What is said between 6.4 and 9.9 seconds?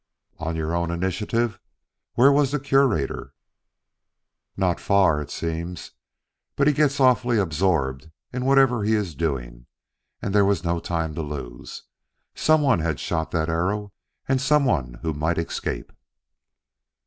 But he gets awfully absorbed in whatever he is doing,